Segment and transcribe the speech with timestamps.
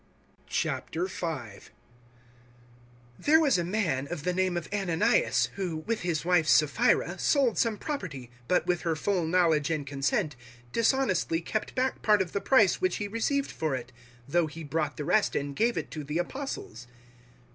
[0.49, 1.69] 005:001
[3.19, 7.59] There was a man of the name of Ananias who, with his wife Sapphira, sold
[7.59, 10.35] some property but, 005:002 with her full knowledge and consent,
[10.73, 13.91] dishonestly kept back part of the price which he received for it,
[14.27, 16.87] though he brought the rest and gave it to the Apostles.